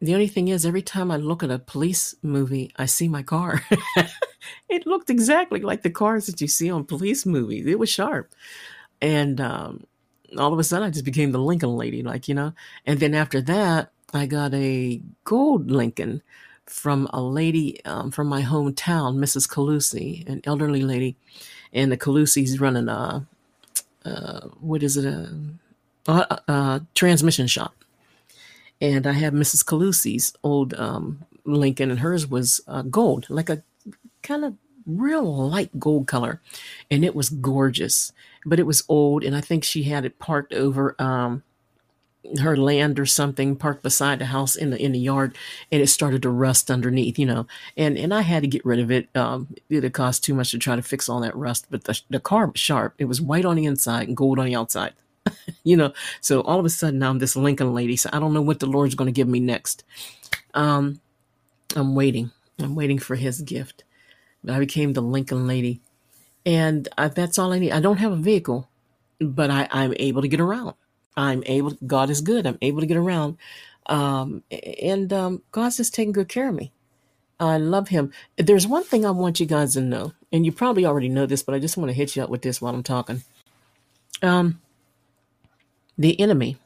the 0.00 0.14
only 0.14 0.28
thing 0.28 0.46
is, 0.46 0.64
every 0.64 0.82
time 0.82 1.10
I 1.10 1.16
look 1.16 1.42
at 1.42 1.50
a 1.50 1.58
police 1.58 2.14
movie, 2.22 2.70
I 2.76 2.86
see 2.86 3.08
my 3.08 3.24
car. 3.24 3.64
it 4.68 4.86
looked 4.86 5.10
exactly 5.10 5.58
like 5.58 5.82
the 5.82 5.90
cars 5.90 6.26
that 6.26 6.40
you 6.40 6.46
see 6.46 6.70
on 6.70 6.84
police 6.84 7.26
movies. 7.26 7.66
It 7.66 7.80
was 7.80 7.90
sharp. 7.90 8.32
And 9.02 9.40
um, 9.40 9.88
all 10.38 10.52
of 10.52 10.58
a 10.60 10.62
sudden, 10.62 10.86
I 10.86 10.90
just 10.92 11.04
became 11.04 11.32
the 11.32 11.38
Lincoln 11.38 11.76
lady, 11.76 12.04
like, 12.04 12.28
you 12.28 12.36
know. 12.36 12.52
And 12.86 13.00
then 13.00 13.12
after 13.12 13.40
that, 13.42 13.90
I 14.14 14.26
got 14.26 14.54
a 14.54 15.00
gold 15.24 15.70
Lincoln 15.70 16.22
from 16.66 17.08
a 17.12 17.20
lady 17.20 17.84
um, 17.84 18.10
from 18.10 18.28
my 18.28 18.42
hometown, 18.42 19.16
Mrs. 19.16 19.48
Calusi, 19.48 20.26
an 20.28 20.40
elderly 20.44 20.82
lady, 20.82 21.16
and 21.72 21.90
the 21.90 21.96
Calusi's 21.96 22.60
running 22.60 22.88
a, 22.88 23.26
uh, 24.04 24.40
what 24.60 24.82
is 24.82 24.96
it, 24.96 25.04
a, 25.04 25.28
a, 26.06 26.40
a, 26.48 26.86
transmission 26.94 27.46
shop. 27.46 27.74
And 28.80 29.06
I 29.06 29.12
have 29.12 29.32
Mrs. 29.32 29.64
Calusi's 29.64 30.32
old 30.42 30.74
um, 30.74 31.24
Lincoln, 31.44 31.90
and 31.90 32.00
hers 32.00 32.26
was 32.26 32.60
uh, 32.68 32.82
gold, 32.82 33.26
like 33.28 33.50
a 33.50 33.62
kind 34.22 34.44
of 34.44 34.54
real 34.86 35.48
light 35.48 35.78
gold 35.78 36.06
color, 36.06 36.40
and 36.90 37.04
it 37.04 37.14
was 37.14 37.30
gorgeous. 37.30 38.12
But 38.46 38.60
it 38.60 38.66
was 38.66 38.84
old, 38.88 39.24
and 39.24 39.34
I 39.34 39.40
think 39.40 39.64
she 39.64 39.84
had 39.84 40.04
it 40.04 40.18
parked 40.18 40.52
over. 40.52 40.94
Um, 40.98 41.42
her 42.40 42.56
land 42.56 42.98
or 42.98 43.06
something 43.06 43.56
parked 43.56 43.82
beside 43.82 44.18
the 44.18 44.26
house 44.26 44.56
in 44.56 44.70
the 44.70 44.82
in 44.82 44.92
the 44.92 44.98
yard 44.98 45.36
and 45.70 45.82
it 45.82 45.88
started 45.88 46.22
to 46.22 46.30
rust 46.30 46.70
underneath 46.70 47.18
you 47.18 47.26
know. 47.26 47.46
And 47.76 47.98
and 47.98 48.14
i 48.14 48.22
had 48.22 48.42
to 48.42 48.48
get 48.48 48.64
rid 48.64 48.80
of 48.80 48.90
it 48.90 49.08
um 49.14 49.48
it 49.68 49.92
cost 49.92 50.24
too 50.24 50.34
much 50.34 50.50
to 50.52 50.58
try 50.58 50.76
to 50.76 50.82
fix 50.82 51.08
all 51.08 51.20
that 51.20 51.36
rust 51.36 51.66
but 51.70 51.84
the, 51.84 52.00
the 52.10 52.20
car 52.20 52.46
was 52.46 52.60
sharp. 52.60 52.94
It 52.98 53.06
was 53.06 53.20
white 53.20 53.44
on 53.44 53.56
the 53.56 53.66
inside 53.66 54.08
and 54.08 54.16
gold 54.16 54.38
on 54.38 54.46
the 54.46 54.56
outside 54.56 54.94
you 55.64 55.76
know. 55.76 55.92
So 56.20 56.40
all 56.42 56.58
of 56.58 56.66
a 56.66 56.70
sudden 56.70 57.02
i'm 57.02 57.18
this 57.18 57.36
lincoln 57.36 57.74
lady 57.74 57.96
so 57.96 58.10
i 58.12 58.18
don't 58.18 58.34
know 58.34 58.42
what 58.42 58.60
the 58.60 58.66
lord's 58.66 58.94
going 58.94 59.12
to 59.12 59.12
give 59.12 59.28
me 59.28 59.40
next. 59.40 59.84
Um 60.54 61.00
i'm 61.76 61.94
waiting. 61.94 62.30
I'm 62.58 62.74
waiting 62.74 62.98
for 62.98 63.16
his 63.16 63.40
gift. 63.42 63.84
I 64.48 64.58
became 64.58 64.92
the 64.92 65.02
lincoln 65.02 65.46
lady 65.46 65.80
and 66.46 66.88
I, 66.98 67.08
that's 67.08 67.38
all 67.38 67.52
i 67.52 67.58
need. 67.58 67.72
I 67.72 67.80
don't 67.80 67.98
have 67.98 68.12
a 68.12 68.16
vehicle 68.16 68.68
but 69.20 69.50
i 69.50 69.68
i'm 69.70 69.94
able 69.98 70.22
to 70.22 70.28
get 70.28 70.40
around 70.40 70.74
I'm 71.16 71.42
able, 71.46 71.76
God 71.86 72.10
is 72.10 72.20
good. 72.20 72.46
I'm 72.46 72.58
able 72.62 72.80
to 72.80 72.86
get 72.86 72.96
around. 72.96 73.38
Um, 73.86 74.42
and 74.82 75.12
um, 75.12 75.42
God's 75.52 75.76
just 75.76 75.94
taking 75.94 76.12
good 76.12 76.28
care 76.28 76.48
of 76.48 76.54
me. 76.54 76.72
I 77.40 77.58
love 77.58 77.88
him. 77.88 78.12
There's 78.36 78.66
one 78.66 78.84
thing 78.84 79.04
I 79.04 79.10
want 79.10 79.40
you 79.40 79.46
guys 79.46 79.74
to 79.74 79.80
know, 79.80 80.12
and 80.32 80.46
you 80.46 80.52
probably 80.52 80.86
already 80.86 81.08
know 81.08 81.26
this, 81.26 81.42
but 81.42 81.54
I 81.54 81.58
just 81.58 81.76
want 81.76 81.88
to 81.90 81.94
hit 81.94 82.16
you 82.16 82.22
up 82.22 82.30
with 82.30 82.42
this 82.42 82.60
while 82.60 82.74
I'm 82.74 82.82
talking. 82.82 83.22
Um, 84.22 84.60
the 85.98 86.18
enemy 86.20 86.56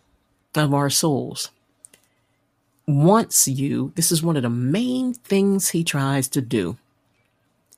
of 0.54 0.74
our 0.74 0.90
souls 0.90 1.50
wants 2.86 3.48
you, 3.48 3.92
this 3.96 4.12
is 4.12 4.22
one 4.22 4.36
of 4.36 4.42
the 4.42 4.50
main 4.50 5.14
things 5.14 5.70
he 5.70 5.84
tries 5.84 6.28
to 6.28 6.40
do. 6.40 6.76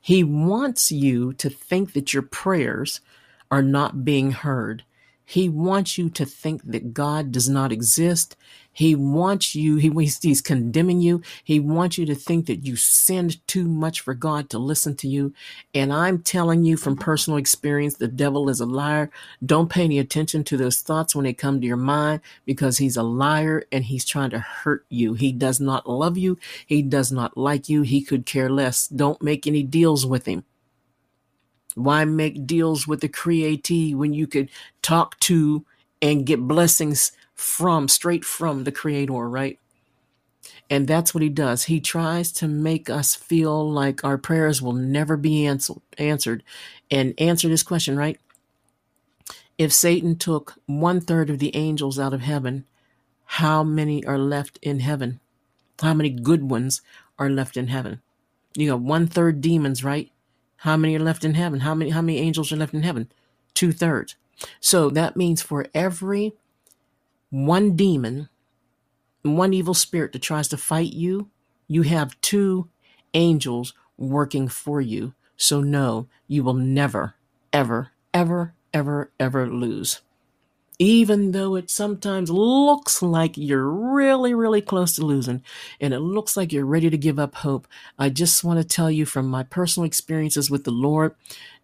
He 0.00 0.24
wants 0.24 0.90
you 0.90 1.32
to 1.34 1.50
think 1.50 1.92
that 1.92 2.12
your 2.12 2.22
prayers 2.22 3.00
are 3.50 3.62
not 3.62 4.04
being 4.04 4.32
heard. 4.32 4.84
He 5.30 5.48
wants 5.48 5.96
you 5.96 6.10
to 6.10 6.26
think 6.26 6.60
that 6.64 6.92
God 6.92 7.30
does 7.30 7.48
not 7.48 7.70
exist. 7.70 8.34
He 8.72 8.96
wants 8.96 9.54
you, 9.54 9.76
he, 9.76 9.88
he's 10.20 10.40
condemning 10.40 11.00
you. 11.00 11.22
He 11.44 11.60
wants 11.60 11.98
you 11.98 12.06
to 12.06 12.16
think 12.16 12.46
that 12.46 12.66
you 12.66 12.74
sinned 12.74 13.46
too 13.46 13.68
much 13.68 14.00
for 14.00 14.12
God 14.12 14.50
to 14.50 14.58
listen 14.58 14.96
to 14.96 15.06
you. 15.06 15.32
And 15.72 15.92
I'm 15.92 16.18
telling 16.18 16.64
you 16.64 16.76
from 16.76 16.96
personal 16.96 17.38
experience, 17.38 17.94
the 17.94 18.08
devil 18.08 18.48
is 18.48 18.58
a 18.58 18.66
liar. 18.66 19.08
Don't 19.46 19.70
pay 19.70 19.84
any 19.84 20.00
attention 20.00 20.42
to 20.42 20.56
those 20.56 20.80
thoughts 20.80 21.14
when 21.14 21.26
they 21.26 21.32
come 21.32 21.60
to 21.60 21.66
your 21.66 21.76
mind 21.76 22.22
because 22.44 22.78
he's 22.78 22.96
a 22.96 23.04
liar 23.04 23.62
and 23.70 23.84
he's 23.84 24.04
trying 24.04 24.30
to 24.30 24.40
hurt 24.40 24.84
you. 24.88 25.14
He 25.14 25.30
does 25.30 25.60
not 25.60 25.88
love 25.88 26.18
you. 26.18 26.38
He 26.66 26.82
does 26.82 27.12
not 27.12 27.36
like 27.36 27.68
you. 27.68 27.82
He 27.82 28.02
could 28.02 28.26
care 28.26 28.50
less. 28.50 28.88
Don't 28.88 29.22
make 29.22 29.46
any 29.46 29.62
deals 29.62 30.04
with 30.04 30.26
him. 30.26 30.42
Why 31.84 32.04
make 32.04 32.46
deals 32.46 32.86
with 32.86 33.00
the 33.00 33.08
createe 33.08 33.94
when 33.94 34.14
you 34.14 34.26
could 34.26 34.50
talk 34.82 35.18
to 35.20 35.64
and 36.02 36.26
get 36.26 36.40
blessings 36.40 37.12
from 37.34 37.88
straight 37.88 38.24
from 38.24 38.64
the 38.64 38.72
creator, 38.72 39.28
right? 39.28 39.58
And 40.68 40.86
that's 40.86 41.12
what 41.12 41.22
he 41.22 41.28
does. 41.28 41.64
He 41.64 41.80
tries 41.80 42.30
to 42.32 42.46
make 42.46 42.88
us 42.88 43.14
feel 43.14 43.68
like 43.70 44.04
our 44.04 44.16
prayers 44.18 44.62
will 44.62 44.72
never 44.72 45.16
be 45.16 45.44
answered. 45.44 46.42
And 46.90 47.14
answer 47.18 47.48
this 47.48 47.62
question, 47.62 47.96
right? 47.96 48.18
If 49.58 49.72
Satan 49.72 50.16
took 50.16 50.54
one 50.66 51.00
third 51.00 51.28
of 51.28 51.38
the 51.38 51.54
angels 51.56 51.98
out 51.98 52.14
of 52.14 52.20
heaven, 52.20 52.64
how 53.24 53.62
many 53.62 54.04
are 54.06 54.18
left 54.18 54.58
in 54.62 54.80
heaven? 54.80 55.20
How 55.82 55.92
many 55.92 56.10
good 56.10 56.48
ones 56.50 56.82
are 57.18 57.30
left 57.30 57.56
in 57.56 57.66
heaven? 57.66 58.00
You 58.54 58.70
got 58.70 58.80
one 58.80 59.06
third 59.06 59.40
demons, 59.40 59.84
right? 59.84 60.10
How 60.60 60.76
many 60.76 60.96
are 60.96 61.00
left 61.00 61.24
in 61.24 61.34
heaven? 61.34 61.60
How 61.60 61.74
many 61.74 61.90
how 61.90 62.02
many 62.02 62.18
angels 62.18 62.52
are 62.52 62.56
left 62.56 62.74
in 62.74 62.82
heaven? 62.82 63.10
Two 63.54 63.72
thirds. 63.72 64.16
So 64.60 64.90
that 64.90 65.16
means 65.16 65.40
for 65.42 65.66
every 65.74 66.34
one 67.30 67.76
demon, 67.76 68.28
one 69.22 69.54
evil 69.54 69.74
spirit 69.74 70.12
that 70.12 70.22
tries 70.22 70.48
to 70.48 70.56
fight 70.56 70.92
you, 70.92 71.30
you 71.66 71.82
have 71.82 72.20
two 72.20 72.68
angels 73.14 73.72
working 73.96 74.48
for 74.48 74.80
you. 74.80 75.14
So 75.36 75.60
no, 75.60 76.08
you 76.26 76.44
will 76.44 76.54
never, 76.54 77.14
ever, 77.52 77.92
ever, 78.12 78.54
ever, 78.74 79.10
ever 79.18 79.48
lose 79.48 80.02
even 80.80 81.32
though 81.32 81.56
it 81.56 81.70
sometimes 81.70 82.30
looks 82.30 83.02
like 83.02 83.38
you're 83.38 83.68
really, 83.68 84.34
really 84.34 84.62
close 84.62 84.94
to 84.96 85.06
losing 85.06 85.44
and 85.80 85.94
it 85.94 86.00
looks 86.00 86.38
like 86.38 86.52
you're 86.54 86.66
ready 86.66 86.90
to 86.90 86.98
give 86.98 87.20
up 87.20 87.36
hope, 87.36 87.68
I 87.98 88.10
just 88.10 88.44
want 88.44 88.60
to 88.60 88.64
tell 88.66 88.90
you 88.90 89.06
from 89.06 89.28
my 89.28 89.44
personal 89.44 89.86
experiences 89.86 90.50
with 90.50 90.64
the 90.64 90.72
Lord 90.72 91.14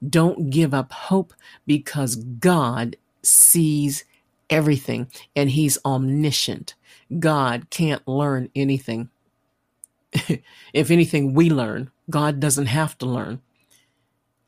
don't 0.09 0.51
give 0.51 0.75
up 0.75 0.93
hope 0.93 1.35
because 1.67 2.17
God 2.17 2.97
sees 3.23 4.05
everything 4.51 5.09
and 5.37 5.51
He's 5.51 5.79
omniscient. 5.87 6.75
God 7.19 7.71
can't 7.71 8.07
learn 8.07 8.51
anything. 8.55 9.11
if 10.75 10.91
anything, 10.91 11.35
we 11.35 11.51
learn. 11.51 11.91
God 12.11 12.41
doesn't 12.41 12.67
have 12.67 12.99
to 12.99 13.07
learn. 13.07 13.41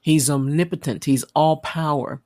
He's 0.01 0.31
omnipotent, 0.31 1.07
He's 1.07 1.25
all 1.35 1.59
power. 1.59 2.23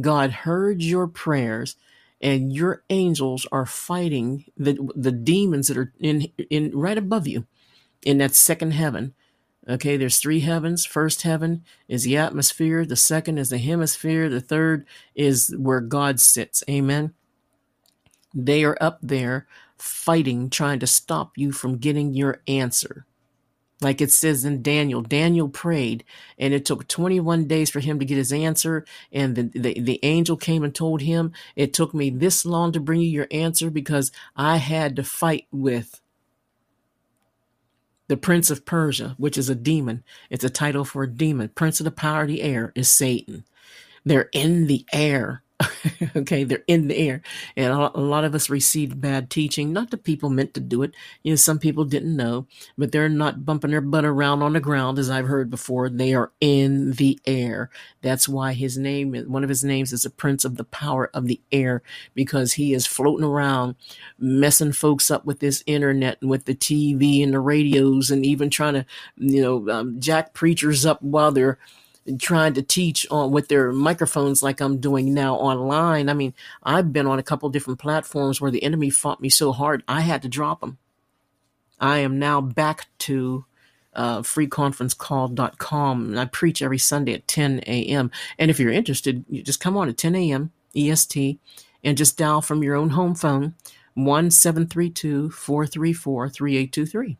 God 0.00 0.30
heard 0.30 0.82
your 0.82 1.06
prayers 1.06 1.76
and 2.20 2.52
your 2.52 2.84
angels 2.88 3.46
are 3.50 3.66
fighting 3.66 4.44
the 4.56 4.78
the 4.94 5.12
demons 5.12 5.68
that 5.68 5.76
are 5.76 5.92
in 5.98 6.28
in 6.50 6.70
right 6.72 6.96
above 6.96 7.26
you 7.26 7.46
in 8.04 8.18
that 8.18 8.34
second 8.34 8.72
heaven. 8.72 9.14
Okay, 9.68 9.96
there's 9.96 10.18
three 10.18 10.40
heavens. 10.40 10.84
First 10.84 11.22
heaven 11.22 11.64
is 11.86 12.04
the 12.04 12.16
atmosphere, 12.16 12.84
the 12.84 12.96
second 12.96 13.38
is 13.38 13.50
the 13.50 13.58
hemisphere, 13.58 14.28
the 14.28 14.40
third 14.40 14.86
is 15.14 15.54
where 15.56 15.80
God 15.80 16.20
sits. 16.20 16.64
Amen. 16.68 17.14
They 18.34 18.64
are 18.64 18.78
up 18.80 18.98
there 19.02 19.46
fighting, 19.76 20.50
trying 20.50 20.80
to 20.80 20.86
stop 20.86 21.36
you 21.36 21.52
from 21.52 21.78
getting 21.78 22.14
your 22.14 22.42
answer. 22.48 23.06
Like 23.82 24.00
it 24.00 24.12
says 24.12 24.44
in 24.44 24.62
Daniel, 24.62 25.02
Daniel 25.02 25.48
prayed 25.48 26.04
and 26.38 26.54
it 26.54 26.64
took 26.64 26.86
21 26.86 27.46
days 27.46 27.68
for 27.68 27.80
him 27.80 27.98
to 27.98 28.04
get 28.04 28.16
his 28.16 28.32
answer. 28.32 28.84
And 29.12 29.34
the, 29.34 29.42
the, 29.42 29.80
the, 29.80 30.00
angel 30.04 30.36
came 30.36 30.62
and 30.62 30.74
told 30.74 31.02
him, 31.02 31.32
It 31.56 31.74
took 31.74 31.92
me 31.92 32.08
this 32.08 32.46
long 32.46 32.72
to 32.72 32.80
bring 32.80 33.00
you 33.00 33.08
your 33.08 33.28
answer 33.30 33.70
because 33.70 34.12
I 34.36 34.58
had 34.58 34.96
to 34.96 35.02
fight 35.02 35.46
with 35.50 36.00
the 38.08 38.16
prince 38.16 38.50
of 38.50 38.64
Persia, 38.64 39.14
which 39.18 39.36
is 39.36 39.48
a 39.48 39.54
demon. 39.54 40.04
It's 40.30 40.44
a 40.44 40.50
title 40.50 40.84
for 40.84 41.02
a 41.02 41.10
demon. 41.10 41.48
Prince 41.48 41.80
of 41.80 41.84
the 41.84 41.90
power 41.90 42.22
of 42.22 42.28
the 42.28 42.42
air 42.42 42.72
is 42.74 42.88
Satan. 42.88 43.44
They're 44.04 44.28
in 44.32 44.66
the 44.66 44.84
air. 44.92 45.42
okay, 46.16 46.44
they're 46.44 46.64
in 46.66 46.88
the 46.88 46.96
air. 46.96 47.22
And 47.56 47.72
a 47.72 48.00
lot 48.00 48.24
of 48.24 48.34
us 48.34 48.50
received 48.50 49.00
bad 49.00 49.30
teaching. 49.30 49.72
Not 49.72 49.90
that 49.90 50.04
people 50.04 50.30
meant 50.30 50.54
to 50.54 50.60
do 50.60 50.82
it. 50.82 50.94
You 51.22 51.32
know, 51.32 51.36
some 51.36 51.58
people 51.58 51.84
didn't 51.84 52.16
know, 52.16 52.46
but 52.76 52.92
they're 52.92 53.08
not 53.08 53.44
bumping 53.44 53.70
their 53.70 53.80
butt 53.80 54.04
around 54.04 54.42
on 54.42 54.52
the 54.52 54.60
ground, 54.60 54.98
as 54.98 55.10
I've 55.10 55.26
heard 55.26 55.50
before. 55.50 55.88
They 55.88 56.14
are 56.14 56.32
in 56.40 56.92
the 56.92 57.18
air. 57.26 57.70
That's 58.02 58.28
why 58.28 58.52
his 58.52 58.76
name, 58.78 59.14
one 59.28 59.44
of 59.44 59.48
his 59.48 59.64
names 59.64 59.92
is 59.92 60.02
the 60.02 60.10
Prince 60.10 60.44
of 60.44 60.56
the 60.56 60.64
Power 60.64 61.10
of 61.14 61.26
the 61.26 61.40
Air, 61.50 61.82
because 62.14 62.54
he 62.54 62.72
is 62.72 62.86
floating 62.86 63.26
around, 63.26 63.76
messing 64.18 64.72
folks 64.72 65.10
up 65.10 65.24
with 65.24 65.40
this 65.40 65.62
internet 65.66 66.18
and 66.20 66.30
with 66.30 66.44
the 66.44 66.54
TV 66.54 67.22
and 67.22 67.32
the 67.34 67.40
radios, 67.40 68.10
and 68.10 68.24
even 68.24 68.50
trying 68.50 68.74
to, 68.74 68.86
you 69.16 69.42
know, 69.42 69.68
um, 69.70 70.00
jack 70.00 70.34
preachers 70.34 70.86
up 70.86 71.02
while 71.02 71.32
they're 71.32 71.58
trying 72.18 72.54
to 72.54 72.62
teach 72.62 73.06
on 73.10 73.30
with 73.30 73.48
their 73.48 73.72
microphones 73.72 74.42
like 74.42 74.60
I'm 74.60 74.78
doing 74.78 75.14
now 75.14 75.36
online. 75.36 76.08
I 76.08 76.14
mean, 76.14 76.34
I've 76.62 76.92
been 76.92 77.06
on 77.06 77.18
a 77.18 77.22
couple 77.22 77.48
different 77.48 77.80
platforms 77.80 78.40
where 78.40 78.50
the 78.50 78.62
enemy 78.62 78.90
fought 78.90 79.20
me 79.20 79.28
so 79.28 79.52
hard 79.52 79.82
I 79.86 80.00
had 80.00 80.22
to 80.22 80.28
drop 80.28 80.60
them. 80.60 80.78
I 81.78 81.98
am 81.98 82.18
now 82.18 82.40
back 82.40 82.86
to 83.00 83.44
uh, 83.94 84.20
freeconferencecall.com 84.20 86.06
and 86.06 86.18
I 86.20 86.24
preach 86.24 86.62
every 86.62 86.78
Sunday 86.78 87.14
at 87.14 87.28
10 87.28 87.60
a.m. 87.66 88.10
And 88.38 88.50
if 88.50 88.58
you're 88.58 88.72
interested, 88.72 89.24
you 89.28 89.42
just 89.42 89.60
come 89.60 89.76
on 89.76 89.88
at 89.88 89.96
10 89.96 90.14
a.m. 90.14 90.52
EST 90.74 91.38
and 91.84 91.98
just 91.98 92.16
dial 92.16 92.40
from 92.40 92.62
your 92.62 92.76
own 92.76 92.90
home 92.90 93.14
phone 93.14 93.54
1 93.94 94.30
434 94.30 96.28
3823 96.28 97.18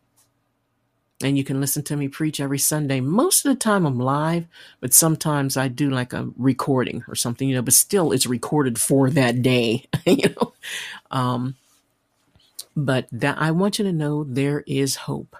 and 1.25 1.39
you 1.39 1.45
can 1.45 1.61
listen 1.61 1.83
to 1.85 1.97
me 1.97 2.09
preach 2.09 2.41
every 2.41 2.59
Sunday. 2.59 3.01
Most 3.01 3.45
of 3.45 3.53
the 3.53 3.59
time 3.59 3.87
I'm 3.87 3.99
live, 3.99 4.47
but 4.81 4.95
sometimes 4.95 5.57
I 5.57 5.69
do 5.69 5.91
like 5.91 6.13
a 6.13 6.31
recording 6.37 7.05
or 7.09 7.15
something, 7.15 7.49
you 7.49 7.55
know, 7.57 7.63
but 7.63 7.75
still 7.75 8.13
it's 8.13 8.27
recorded 8.27 8.81
for 8.81 9.11
that 9.11 9.43
day, 9.43 9.87
you 10.07 10.35
know. 10.37 10.53
Um, 11.11 11.57
but 12.77 13.07
that 13.13 13.39
I 13.39 13.51
want 13.51 13.79
you 13.79 13.85
to 13.85 13.93
know 13.93 14.25
there 14.25 14.65
is 14.67 14.97
hope. 14.97 15.37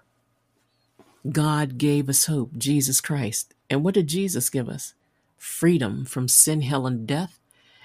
God 1.31 1.79
gave 1.79 2.09
us 2.09 2.27
hope, 2.27 2.57
Jesus 2.59 3.01
Christ. 3.01 3.55
And 3.71 3.85
what 3.85 3.95
did 3.95 4.09
Jesus 4.09 4.51
give 4.51 4.69
us? 4.69 4.95
Freedom 5.39 6.05
from 6.05 6.29
sin, 6.29 6.63
hell, 6.63 6.87
and 6.87 7.07
death. 7.07 7.39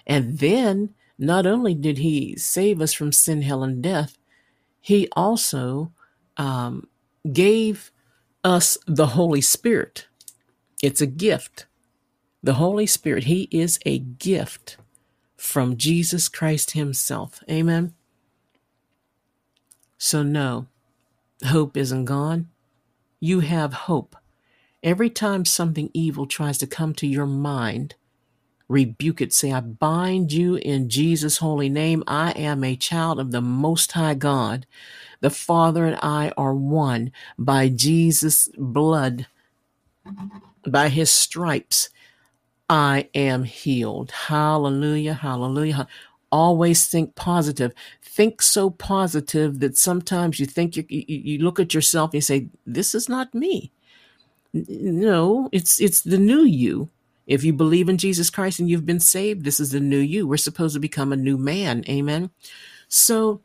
And 0.05 0.39
then 0.39 0.93
not 1.19 1.45
only 1.45 1.73
did 1.73 1.99
he 1.99 2.35
save 2.37 2.81
us 2.81 2.93
from 2.93 3.11
sin, 3.11 3.43
hell, 3.43 3.63
and 3.63 3.81
death, 3.81 4.17
he 4.81 5.07
also 5.15 5.91
um, 6.37 6.87
gave 7.31 7.91
us 8.43 8.77
the 8.87 9.07
Holy 9.07 9.41
Spirit. 9.41 10.07
It's 10.81 11.01
a 11.01 11.07
gift. 11.07 11.65
The 12.43 12.55
Holy 12.55 12.85
Spirit, 12.85 13.25
He 13.25 13.47
is 13.51 13.79
a 13.85 13.99
gift 13.99 14.77
from 15.35 15.77
Jesus 15.77 16.29
Christ 16.29 16.71
Himself. 16.71 17.43
Amen. 17.49 17.93
So, 19.97 20.23
no, 20.23 20.67
hope 21.45 21.75
isn't 21.75 22.05
gone. 22.05 22.49
You 23.19 23.41
have 23.41 23.73
hope. 23.73 24.15
Every 24.83 25.09
time 25.09 25.43
something 25.43 25.89
evil 25.93 26.27
tries 26.27 26.57
to 26.59 26.67
come 26.67 26.93
to 26.95 27.07
your 27.07 27.25
mind, 27.25 27.95
rebuke 28.69 29.21
it. 29.21 29.33
Say, 29.33 29.51
I 29.51 29.59
bind 29.61 30.31
you 30.31 30.55
in 30.55 30.89
Jesus' 30.89 31.37
holy 31.37 31.69
name. 31.69 32.03
I 32.07 32.31
am 32.31 32.63
a 32.63 32.75
child 32.75 33.19
of 33.19 33.31
the 33.31 33.41
Most 33.41 33.93
High 33.93 34.15
God. 34.15 34.65
The 35.21 35.29
Father 35.29 35.85
and 35.85 35.97
I 36.01 36.31
are 36.37 36.53
one 36.53 37.11
by 37.37 37.69
Jesus' 37.69 38.49
blood, 38.57 39.27
by 40.67 40.89
his 40.89 41.09
stripes. 41.09 41.89
I 42.69 43.09
am 43.15 43.43
healed. 43.43 44.11
Hallelujah. 44.11 45.13
Hallelujah. 45.15 45.87
Always 46.31 46.87
think 46.87 47.15
positive. 47.15 47.73
Think 48.01 48.41
so 48.41 48.69
positive 48.69 49.59
that 49.61 49.77
sometimes 49.77 50.39
you 50.39 50.45
think 50.45 50.75
you, 50.75 50.85
you, 50.89 51.05
you 51.07 51.39
look 51.39 51.59
at 51.59 51.73
yourself 51.73 52.09
and 52.09 52.15
you 52.15 52.21
say, 52.21 52.47
This 52.65 52.93
is 52.93 53.07
not 53.07 53.33
me. 53.33 53.71
No, 54.53 55.49
it's 55.51 55.79
it's 55.81 56.01
the 56.01 56.17
new 56.17 56.43
you 56.43 56.89
if 57.27 57.43
you 57.43 57.53
believe 57.53 57.89
in 57.89 57.99
Jesus 57.99 58.31
Christ 58.31 58.59
and 58.59 58.69
you've 58.69 58.87
been 58.87 59.01
saved, 59.01 59.45
this 59.45 59.59
is 59.59 59.71
the 59.71 59.81
new 59.81 59.99
you. 59.99 60.27
We're 60.27 60.37
supposed 60.37 60.75
to 60.75 60.79
become 60.81 61.13
a 61.13 61.17
new 61.17 61.37
man. 61.37 61.83
Amen. 61.89 62.31
So 62.89 63.41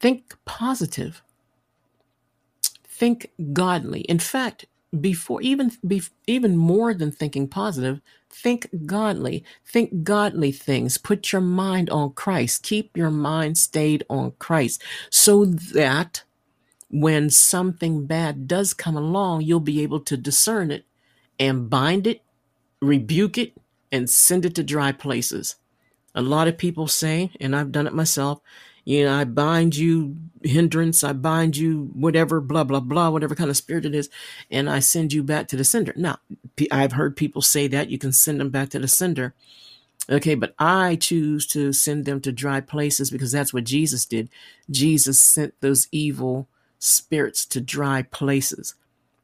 Think 0.00 0.34
positive. 0.46 1.22
Think 2.84 3.30
godly. 3.52 4.02
In 4.02 4.18
fact, 4.18 4.66
before 4.98 5.42
even 5.42 5.72
be, 5.86 6.02
even 6.26 6.56
more 6.56 6.94
than 6.94 7.12
thinking 7.12 7.48
positive, 7.48 8.00
think 8.30 8.68
godly. 8.86 9.44
Think 9.66 10.04
godly 10.04 10.52
things. 10.52 10.98
Put 10.98 11.32
your 11.32 11.42
mind 11.42 11.90
on 11.90 12.12
Christ. 12.12 12.62
Keep 12.62 12.96
your 12.96 13.10
mind 13.10 13.58
stayed 13.58 14.04
on 14.10 14.32
Christ 14.38 14.82
so 15.10 15.44
that 15.46 16.24
when 16.90 17.30
something 17.30 18.06
bad 18.06 18.48
does 18.48 18.74
come 18.74 18.96
along, 18.96 19.42
you'll 19.42 19.60
be 19.60 19.82
able 19.82 20.00
to 20.00 20.16
discern 20.16 20.70
it 20.70 20.86
and 21.40 21.68
bind 21.70 22.06
it, 22.06 22.22
rebuke 22.80 23.38
it, 23.38 23.54
and 23.90 24.08
send 24.08 24.44
it 24.44 24.54
to 24.54 24.62
dry 24.62 24.92
places. 24.92 25.56
A 26.14 26.22
lot 26.22 26.46
of 26.46 26.58
people 26.58 26.86
say, 26.86 27.32
and 27.40 27.56
I've 27.56 27.72
done 27.72 27.86
it 27.86 27.94
myself, 27.94 28.40
you 28.84 29.04
know, 29.04 29.14
I 29.14 29.24
bind 29.24 29.76
you 29.76 30.16
hindrance, 30.42 31.02
I 31.02 31.12
bind 31.12 31.56
you 31.56 31.90
whatever, 31.94 32.40
blah, 32.40 32.64
blah, 32.64 32.80
blah, 32.80 33.10
whatever 33.10 33.34
kind 33.34 33.50
of 33.50 33.56
spirit 33.56 33.84
it 33.84 33.94
is, 33.94 34.10
and 34.50 34.68
I 34.68 34.80
send 34.80 35.12
you 35.12 35.22
back 35.22 35.48
to 35.48 35.56
the 35.56 35.64
sender. 35.64 35.92
Now, 35.96 36.18
I've 36.70 36.92
heard 36.92 37.16
people 37.16 37.42
say 37.42 37.66
that 37.68 37.90
you 37.90 37.98
can 37.98 38.12
send 38.12 38.40
them 38.40 38.50
back 38.50 38.68
to 38.70 38.78
the 38.78 38.88
sender. 38.88 39.34
Okay, 40.08 40.34
but 40.34 40.54
I 40.58 40.96
choose 40.96 41.46
to 41.48 41.72
send 41.72 42.04
them 42.04 42.20
to 42.22 42.32
dry 42.32 42.60
places 42.60 43.10
because 43.10 43.30
that's 43.32 43.52
what 43.52 43.64
Jesus 43.64 44.04
did. 44.04 44.28
Jesus 44.70 45.20
sent 45.20 45.54
those 45.60 45.88
evil 45.92 46.48
spirits 46.78 47.46
to 47.46 47.60
dry 47.60 48.02
places 48.02 48.74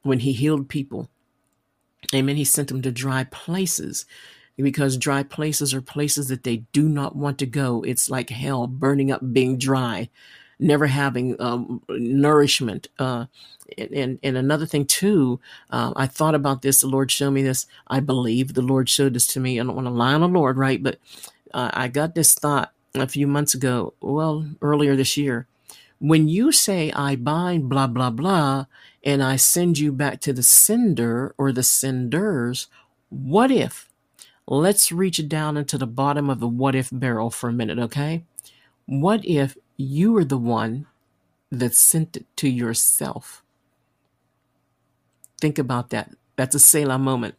when 0.03 0.19
he 0.19 0.31
healed 0.31 0.69
people. 0.69 1.09
Amen. 2.13 2.35
He 2.35 2.45
sent 2.45 2.69
them 2.69 2.81
to 2.81 2.91
dry 2.91 3.25
places 3.25 4.05
because 4.57 4.97
dry 4.97 5.23
places 5.23 5.73
are 5.73 5.81
places 5.81 6.29
that 6.29 6.43
they 6.43 6.57
do 6.71 6.89
not 6.89 7.15
want 7.15 7.37
to 7.39 7.45
go. 7.45 7.83
It's 7.83 8.09
like 8.09 8.29
hell 8.29 8.67
burning 8.67 9.11
up, 9.11 9.21
being 9.33 9.57
dry, 9.57 10.09
never 10.59 10.87
having 10.87 11.39
um, 11.39 11.81
nourishment. 11.89 12.87
Uh, 12.97 13.25
and, 13.77 14.19
and 14.23 14.37
another 14.37 14.65
thing 14.65 14.85
too, 14.85 15.39
uh, 15.69 15.93
I 15.95 16.07
thought 16.07 16.35
about 16.35 16.61
this. 16.61 16.81
The 16.81 16.87
Lord 16.87 17.11
showed 17.11 17.31
me 17.31 17.43
this. 17.43 17.67
I 17.87 17.99
believe 17.99 18.53
the 18.53 18.61
Lord 18.61 18.89
showed 18.89 19.13
this 19.13 19.27
to 19.27 19.39
me. 19.39 19.59
I 19.59 19.63
don't 19.63 19.75
want 19.75 19.87
to 19.87 19.93
lie 19.93 20.13
on 20.13 20.21
the 20.21 20.27
Lord, 20.27 20.57
right? 20.57 20.81
But 20.81 20.99
uh, 21.53 21.69
I 21.73 21.87
got 21.87 22.15
this 22.15 22.33
thought 22.33 22.71
a 22.95 23.07
few 23.07 23.27
months 23.27 23.53
ago. 23.53 23.93
Well, 24.01 24.47
earlier 24.61 24.95
this 24.95 25.17
year, 25.17 25.47
when 25.99 26.27
you 26.27 26.51
say 26.51 26.91
I 26.91 27.15
bind 27.15 27.69
blah 27.69 27.87
blah 27.87 28.09
blah, 28.11 28.65
and 29.03 29.23
I 29.23 29.35
send 29.37 29.77
you 29.79 29.91
back 29.91 30.19
to 30.21 30.33
the 30.33 30.43
sender 30.43 31.33
or 31.37 31.51
the 31.51 31.63
senders, 31.63 32.67
what 33.09 33.51
if 33.51 33.87
Let's 34.47 34.93
reach 34.93 35.27
down 35.27 35.57
into 35.57 35.77
the 35.77 35.87
bottom 35.87 36.29
of 36.29 36.39
the 36.39 36.47
what 36.47 36.73
if 36.73 36.89
barrel 36.91 37.29
for 37.29 37.49
a 37.49 37.53
minute, 37.53 37.79
okay? 37.79 38.23
What 38.85 39.25
if 39.25 39.57
you 39.75 40.13
were 40.13 40.23
the 40.23 40.37
one 40.37 40.87
that 41.51 41.75
sent 41.75 42.15
it 42.15 42.25
to 42.37 42.49
yourself? 42.49 43.43
Think 45.41 45.59
about 45.59 45.89
that. 45.89 46.11
That's 46.37 46.55
a 46.55 46.59
Selah 46.59 46.97
moment. 46.97 47.35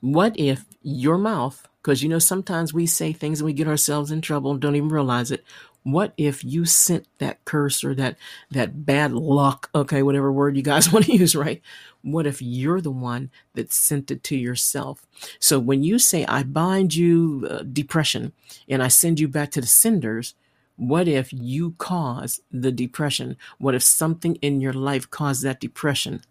What 0.00 0.38
if 0.38 0.64
your 0.82 1.18
mouth, 1.18 1.66
because 1.82 2.02
you 2.04 2.08
know 2.08 2.20
sometimes 2.20 2.72
we 2.72 2.86
say 2.86 3.12
things 3.12 3.40
and 3.40 3.46
we 3.46 3.52
get 3.52 3.68
ourselves 3.68 4.12
in 4.12 4.20
trouble 4.20 4.52
and 4.52 4.60
don't 4.60 4.76
even 4.76 4.88
realize 4.88 5.32
it. 5.32 5.44
What 5.82 6.12
if 6.16 6.44
you 6.44 6.66
sent 6.66 7.06
that 7.18 7.44
curse 7.44 7.82
or 7.82 7.94
that 7.94 8.16
that 8.50 8.84
bad 8.84 9.12
luck, 9.12 9.70
okay, 9.74 10.02
whatever 10.02 10.30
word 10.30 10.56
you 10.56 10.62
guys 10.62 10.92
want 10.92 11.06
to 11.06 11.16
use, 11.16 11.34
right? 11.34 11.62
What 12.02 12.26
if 12.26 12.42
you're 12.42 12.80
the 12.80 12.90
one 12.90 13.30
that 13.54 13.72
sent 13.72 14.10
it 14.10 14.22
to 14.24 14.36
yourself? 14.36 15.06
So 15.38 15.58
when 15.58 15.82
you 15.82 15.98
say 15.98 16.24
I 16.26 16.42
bind 16.42 16.94
you 16.94 17.46
uh, 17.50 17.62
depression 17.62 18.32
and 18.68 18.82
I 18.82 18.88
send 18.88 19.20
you 19.20 19.28
back 19.28 19.50
to 19.52 19.60
the 19.60 19.66
cinders, 19.66 20.34
what 20.76 21.08
if 21.08 21.32
you 21.32 21.72
cause 21.72 22.40
the 22.50 22.72
depression? 22.72 23.36
What 23.58 23.74
if 23.74 23.82
something 23.82 24.36
in 24.36 24.62
your 24.62 24.72
life 24.72 25.10
caused 25.10 25.42
that 25.44 25.60
depression? 25.60 26.22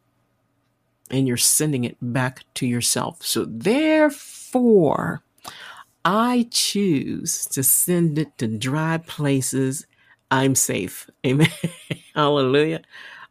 And 1.11 1.27
you're 1.27 1.37
sending 1.37 1.83
it 1.83 1.97
back 2.01 2.43
to 2.55 2.67
yourself. 2.67 3.23
So 3.23 3.45
therefore, 3.45 5.23
I 6.11 6.47
choose 6.49 7.45
to 7.51 7.61
send 7.61 8.17
it 8.17 8.35
to 8.39 8.47
dry 8.47 8.97
places. 8.97 9.85
I'm 10.31 10.55
safe. 10.55 11.07
Amen. 11.25 11.51
Hallelujah. 12.15 12.81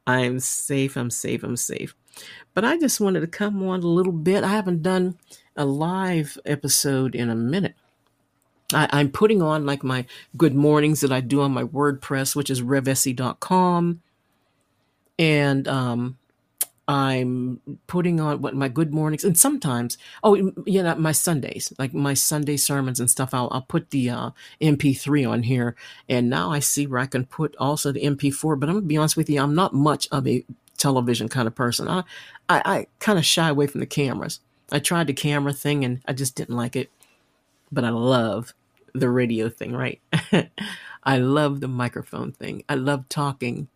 I'm 0.06 0.38
safe. 0.38 0.96
I'm 0.96 1.10
safe. 1.10 1.42
I'm 1.42 1.56
safe. 1.56 1.96
But 2.54 2.64
I 2.64 2.78
just 2.78 3.00
wanted 3.00 3.20
to 3.22 3.26
come 3.26 3.68
on 3.68 3.80
a 3.80 3.86
little 3.86 4.12
bit. 4.12 4.44
I 4.44 4.50
haven't 4.50 4.84
done 4.84 5.18
a 5.56 5.64
live 5.64 6.38
episode 6.46 7.16
in 7.16 7.30
a 7.30 7.34
minute. 7.34 7.74
I, 8.72 9.00
am 9.00 9.10
putting 9.10 9.42
on 9.42 9.66
like 9.66 9.82
my 9.82 10.06
good 10.36 10.54
mornings 10.54 11.00
that 11.00 11.10
I 11.10 11.20
do 11.20 11.40
on 11.40 11.50
my 11.50 11.64
WordPress, 11.64 12.36
which 12.36 12.48
is 12.48 12.62
revesi.com. 12.62 14.02
And 15.18 15.66
um, 15.66 16.16
I'm 16.88 17.60
putting 17.86 18.18
on 18.18 18.40
what 18.40 18.54
my 18.54 18.68
good 18.68 18.94
mornings 18.94 19.22
and 19.22 19.36
sometimes 19.36 19.98
oh 20.24 20.34
you 20.34 20.82
know 20.82 20.94
my 20.94 21.12
Sundays 21.12 21.70
like 21.78 21.92
my 21.92 22.14
Sunday 22.14 22.56
sermons 22.56 22.98
and 22.98 23.10
stuff 23.10 23.34
I'll 23.34 23.48
I'll 23.52 23.62
put 23.62 23.90
the 23.90 24.08
uh, 24.08 24.30
MP3 24.62 25.28
on 25.28 25.42
here 25.42 25.76
and 26.08 26.30
now 26.30 26.50
I 26.50 26.60
see 26.60 26.86
where 26.86 27.00
I 27.00 27.06
can 27.06 27.26
put 27.26 27.54
also 27.56 27.92
the 27.92 28.00
MP4 28.02 28.58
but 28.58 28.70
I'm 28.70 28.76
gonna 28.76 28.86
be 28.86 28.96
honest 28.96 29.18
with 29.18 29.28
you 29.28 29.42
I'm 29.42 29.54
not 29.54 29.74
much 29.74 30.08
of 30.10 30.26
a 30.26 30.44
television 30.78 31.28
kind 31.28 31.46
of 31.46 31.54
person. 31.54 31.88
I 31.88 32.04
I, 32.48 32.62
I 32.64 32.86
kind 33.00 33.18
of 33.18 33.26
shy 33.26 33.50
away 33.50 33.66
from 33.66 33.80
the 33.80 33.86
cameras. 33.86 34.40
I 34.72 34.78
tried 34.78 35.08
the 35.08 35.12
camera 35.12 35.52
thing 35.52 35.84
and 35.84 36.00
I 36.06 36.14
just 36.14 36.36
didn't 36.36 36.56
like 36.56 36.74
it 36.74 36.90
but 37.70 37.84
I 37.84 37.90
love 37.90 38.54
the 38.94 39.10
radio 39.10 39.50
thing 39.50 39.72
right? 39.72 40.00
I 41.04 41.18
love 41.18 41.60
the 41.60 41.68
microphone 41.68 42.32
thing. 42.32 42.64
I 42.66 42.76
love 42.76 43.08
talking 43.10 43.68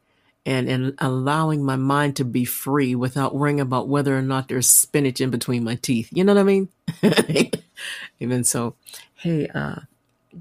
and, 0.44 0.68
and 0.68 0.94
allowing 0.98 1.64
my 1.64 1.76
mind 1.76 2.16
to 2.16 2.24
be 2.24 2.44
free 2.44 2.94
without 2.94 3.35
worrying 3.35 3.61
about 3.61 3.88
whether 3.88 4.16
or 4.16 4.22
not 4.22 4.48
there's 4.48 4.68
spinach 4.68 5.20
in 5.20 5.31
between 5.31 5.64
my 5.64 5.76
teeth. 5.76 6.09
You 6.12 6.24
know 6.24 6.35
what 6.35 6.40
I 6.40 6.44
mean? 6.44 6.68
Even 8.20 8.44
so, 8.44 8.74
hey, 9.14 9.48
uh, 9.48 9.81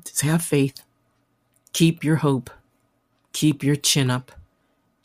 just 0.03 0.21
have 0.21 0.41
faith, 0.43 0.81
keep 1.73 2.03
your 2.03 2.17
hope, 2.17 2.49
keep 3.33 3.63
your 3.63 3.75
chin 3.75 4.09
up, 4.09 4.31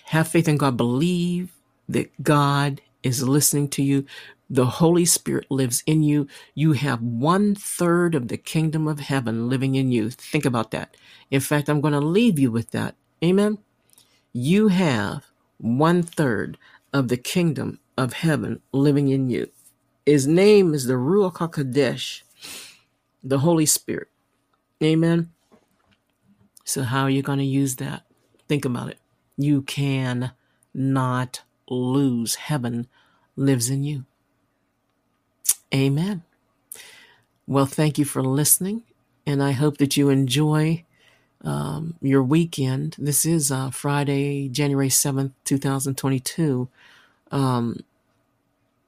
have 0.04 0.28
faith 0.28 0.48
in 0.48 0.56
God, 0.56 0.76
believe 0.76 1.52
that 1.88 2.22
God 2.22 2.80
is 3.02 3.26
listening 3.28 3.68
to 3.70 3.82
you. 3.82 4.06
The 4.48 4.66
Holy 4.66 5.04
Spirit 5.04 5.50
lives 5.50 5.82
in 5.86 6.04
you. 6.04 6.28
You 6.54 6.72
have 6.72 7.02
one 7.02 7.54
third 7.54 8.14
of 8.14 8.28
the 8.28 8.36
kingdom 8.36 8.86
of 8.86 9.00
heaven 9.00 9.48
living 9.48 9.74
in 9.74 9.90
you. 9.90 10.10
Think 10.10 10.44
about 10.44 10.70
that. 10.70 10.96
In 11.30 11.40
fact, 11.40 11.68
I'm 11.68 11.80
going 11.80 11.94
to 11.94 12.00
leave 12.00 12.38
you 12.38 12.50
with 12.52 12.70
that. 12.70 12.94
Amen 13.24 13.58
you 14.36 14.68
have 14.68 15.24
one 15.56 16.02
third 16.02 16.58
of 16.92 17.08
the 17.08 17.16
kingdom 17.16 17.80
of 17.96 18.12
heaven 18.12 18.60
living 18.70 19.08
in 19.08 19.30
you. 19.30 19.48
His 20.04 20.26
name 20.26 20.74
is 20.74 20.84
the 20.84 20.94
Ruach 20.94 21.36
HaKodesh, 21.36 22.20
the 23.24 23.38
Holy 23.38 23.64
Spirit. 23.64 24.08
Amen. 24.82 25.30
So, 26.64 26.82
how 26.82 27.04
are 27.04 27.10
you 27.10 27.22
going 27.22 27.38
to 27.38 27.46
use 27.46 27.76
that? 27.76 28.02
Think 28.46 28.66
about 28.66 28.90
it. 28.90 28.98
You 29.38 29.62
can 29.62 30.32
not 30.74 31.40
lose. 31.70 32.34
Heaven 32.34 32.88
lives 33.36 33.70
in 33.70 33.84
you. 33.84 34.04
Amen. 35.74 36.24
Well, 37.46 37.66
thank 37.66 37.96
you 37.96 38.04
for 38.04 38.22
listening, 38.22 38.82
and 39.26 39.42
I 39.42 39.52
hope 39.52 39.78
that 39.78 39.96
you 39.96 40.10
enjoy 40.10 40.84
um, 41.46 41.94
your 42.02 42.22
weekend. 42.22 42.96
This 42.98 43.24
is 43.24 43.50
uh, 43.52 43.70
Friday, 43.70 44.48
January 44.48 44.88
7th, 44.88 45.32
2022. 45.44 46.68
Um, 47.30 47.80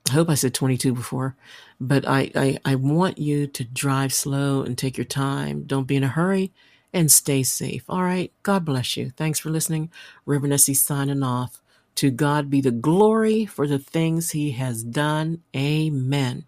I 0.09 0.13
hope 0.13 0.29
I 0.29 0.35
said 0.35 0.55
22 0.55 0.95
before, 0.95 1.37
but 1.81 2.07
I, 2.07 2.31
I, 2.35 2.59
I 2.65 2.75
want 2.75 3.19
you 3.19 3.47
to 3.47 3.65
drive 3.65 4.13
slow 4.13 4.63
and 4.63 4.77
take 4.77 4.97
your 4.97 5.05
time. 5.05 5.65
Don't 5.65 5.87
be 5.87 5.97
in 5.97 6.05
a 6.05 6.09
hurry 6.09 6.51
and 6.93 7.13
stay 7.13 7.43
safe. 7.43 7.85
All 7.89 8.03
right. 8.03 8.33
God 8.43 8.65
bless 8.65 8.97
you. 8.97 9.11
Thanks 9.11 9.39
for 9.39 9.51
listening. 9.51 9.91
Reverend 10.27 10.55
Essie 10.55 10.75
signing 10.75 11.23
off. 11.23 11.61
To 11.97 12.11
God 12.11 12.49
be 12.49 12.61
the 12.61 12.71
glory 12.71 13.45
for 13.45 13.67
the 13.67 13.79
things 13.79 14.31
he 14.31 14.53
has 14.53 14.83
done. 14.83 15.43
Amen. 15.55 16.47